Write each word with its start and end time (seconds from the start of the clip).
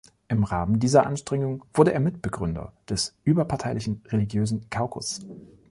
Im 0.29 0.43
Rahmen 0.43 0.79
dieser 0.79 1.05
Anstrengung 1.05 1.63
wurde 1.75 1.93
er 1.93 1.99
Mitbegründer 1.99 2.73
des 2.89 3.15
überparteilichen 3.23 4.01
religiösen 4.07 4.65
Caucus. 4.71 5.19